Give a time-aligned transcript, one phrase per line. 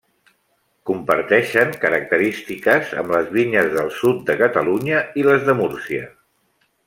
[0.89, 6.09] Comparteixen característiques amb les vinyes del sud de Catalunya i les de Múrcia.